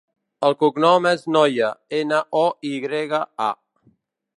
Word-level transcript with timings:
El 0.47 0.55
cognom 0.63 1.07
és 1.11 1.27
Noya: 1.37 1.69
ena, 2.01 2.25
o, 2.43 2.45
i 2.71 2.77
grega, 2.87 3.25
a. 3.51 3.53